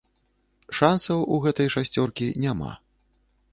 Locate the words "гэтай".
1.45-1.71